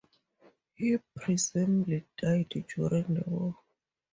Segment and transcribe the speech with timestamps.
[0.73, 3.55] He presumably died during the war.